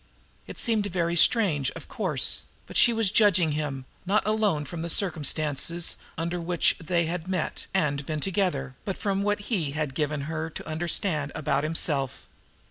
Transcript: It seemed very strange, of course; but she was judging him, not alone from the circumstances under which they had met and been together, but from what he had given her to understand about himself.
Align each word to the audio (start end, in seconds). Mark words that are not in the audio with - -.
It 0.47 0.57
seemed 0.57 0.87
very 0.87 1.15
strange, 1.15 1.69
of 1.75 1.87
course; 1.87 2.41
but 2.65 2.75
she 2.75 2.91
was 2.91 3.11
judging 3.11 3.51
him, 3.51 3.85
not 4.03 4.25
alone 4.25 4.65
from 4.65 4.81
the 4.81 4.89
circumstances 4.89 5.95
under 6.17 6.41
which 6.41 6.75
they 6.79 7.05
had 7.05 7.27
met 7.27 7.67
and 7.71 8.03
been 8.03 8.19
together, 8.19 8.73
but 8.83 8.97
from 8.97 9.21
what 9.21 9.41
he 9.41 9.73
had 9.73 9.93
given 9.93 10.21
her 10.21 10.49
to 10.49 10.67
understand 10.67 11.31
about 11.35 11.63
himself. 11.63 12.27